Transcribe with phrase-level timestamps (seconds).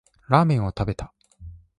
[0.29, 1.13] ラーメンを食べた